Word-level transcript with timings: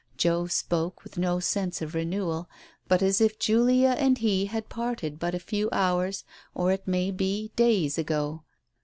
Joe 0.17 0.47
spoke 0.47 1.03
with 1.03 1.19
no 1.19 1.39
sense 1.39 1.79
of 1.79 1.93
renewal, 1.93 2.49
but 2.87 3.03
as 3.03 3.21
if 3.21 3.37
Julia 3.37 3.89
and 3.89 4.17
he 4.17 4.47
had 4.47 4.67
parted 4.67 5.19
but 5.19 5.35
a 5.35 5.39
few 5.39 5.69
hours, 5.71 6.23
or 6.55 6.71
it 6.71 6.87
may 6.87 7.11
be 7.11 7.51
days, 7.55 7.99
ago. 7.99 8.41